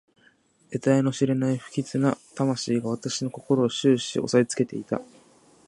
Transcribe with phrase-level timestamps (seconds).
[0.71, 4.99] えたいの知れない不吉な魂が私の心を始終おさえつけていた。